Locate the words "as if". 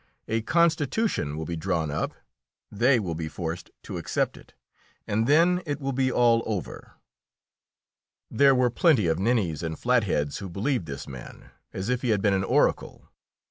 11.71-12.01